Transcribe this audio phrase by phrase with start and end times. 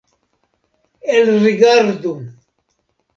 [1.15, 2.13] Elrigardu!